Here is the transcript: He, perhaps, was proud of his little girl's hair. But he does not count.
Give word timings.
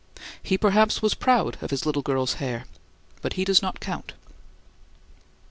He, 0.41 0.57
perhaps, 0.57 1.03
was 1.03 1.13
proud 1.13 1.59
of 1.61 1.69
his 1.69 1.85
little 1.85 2.01
girl's 2.01 2.33
hair. 2.41 2.65
But 3.21 3.33
he 3.33 3.45
does 3.45 3.61
not 3.61 3.79
count. 3.79 4.13